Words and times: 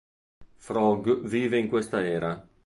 Frog 0.57 1.19
vive 1.27 1.57
in 1.59 1.67
questa 1.67 2.03
era. 2.03 2.43